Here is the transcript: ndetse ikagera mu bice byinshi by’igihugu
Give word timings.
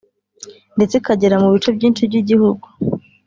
ndetse 0.75 0.93
ikagera 0.97 1.35
mu 1.41 1.49
bice 1.53 1.69
byinshi 1.77 2.01
by’igihugu 2.09 2.65